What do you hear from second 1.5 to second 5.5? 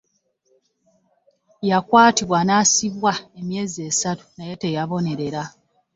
Yakwatibwa yasibwa emyezi essatu naye teyabonerera.